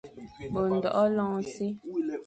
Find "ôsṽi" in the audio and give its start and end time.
1.37-1.67